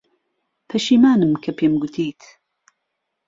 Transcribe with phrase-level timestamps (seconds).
[0.69, 2.21] پەشیمانم کە پێم گوتیت.